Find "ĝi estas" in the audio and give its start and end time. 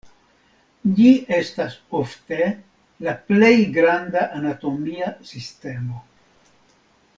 0.99-1.75